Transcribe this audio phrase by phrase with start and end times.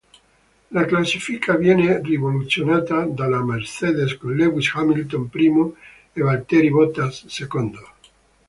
[0.71, 5.75] La classifica viene rivoluzionata dalle Mercedes, con Lewis Hamilton primo
[6.11, 7.87] e Valtteri Bottas secondo.